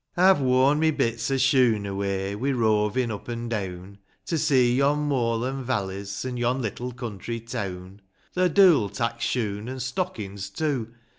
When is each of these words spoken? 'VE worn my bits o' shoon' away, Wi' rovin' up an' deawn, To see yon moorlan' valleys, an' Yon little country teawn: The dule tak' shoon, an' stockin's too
'VE 0.17 0.39
worn 0.41 0.79
my 0.79 0.89
bits 0.89 1.29
o' 1.29 1.37
shoon' 1.37 1.85
away, 1.85 2.35
Wi' 2.35 2.49
rovin' 2.53 3.11
up 3.11 3.29
an' 3.29 3.47
deawn, 3.49 3.99
To 4.25 4.37
see 4.39 4.73
yon 4.75 5.07
moorlan' 5.07 5.63
valleys, 5.63 6.25
an' 6.25 6.37
Yon 6.37 6.59
little 6.59 6.91
country 6.91 7.39
teawn: 7.39 7.99
The 8.33 8.49
dule 8.49 8.89
tak' 8.89 9.21
shoon, 9.21 9.69
an' 9.69 9.79
stockin's 9.79 10.49
too 10.49 10.91